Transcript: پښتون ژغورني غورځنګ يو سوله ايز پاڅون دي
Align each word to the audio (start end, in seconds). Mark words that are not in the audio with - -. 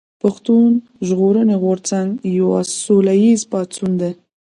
پښتون 0.21 0.67
ژغورني 1.07 1.55
غورځنګ 1.63 2.09
يو 2.39 2.49
سوله 2.83 3.13
ايز 3.23 3.41
پاڅون 3.51 3.91
دي 4.01 4.11